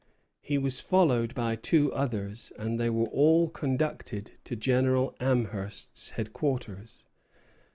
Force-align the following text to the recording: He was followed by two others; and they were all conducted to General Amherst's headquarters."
He 0.41 0.57
was 0.57 0.81
followed 0.81 1.35
by 1.35 1.55
two 1.55 1.93
others; 1.93 2.51
and 2.57 2.79
they 2.79 2.89
were 2.89 3.05
all 3.09 3.49
conducted 3.49 4.31
to 4.45 4.55
General 4.55 5.13
Amherst's 5.19 6.09
headquarters." 6.17 7.05